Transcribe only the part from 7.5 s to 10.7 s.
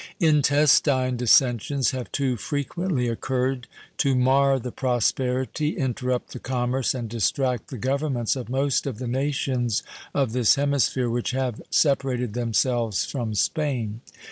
the governments of most of the nations of this